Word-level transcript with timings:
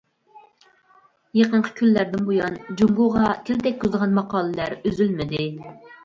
يېقىنقى 1.39 1.73
كۈنلەردىن 1.81 2.23
بۇيان، 2.29 2.55
جۇڭگوغا 2.81 3.27
تىل 3.49 3.61
تەگكۈزىدىغان 3.65 4.15
ماقالىلەر 4.21 4.73
ئۈزۈلمىدى. 4.79 5.43